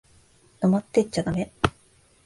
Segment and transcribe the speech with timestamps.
[0.61, 1.53] 泊まってっちゃだめ？